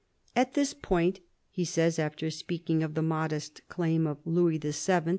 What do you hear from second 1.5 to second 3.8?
he says, after speaking of the modest